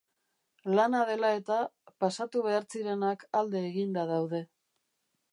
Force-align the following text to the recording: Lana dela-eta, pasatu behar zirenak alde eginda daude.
Lana 0.77 1.01
dela-eta, 1.09 1.57
pasatu 2.03 2.41
behar 2.47 2.65
zirenak 2.75 3.25
alde 3.41 3.61
eginda 3.69 4.07
daude. 4.13 4.41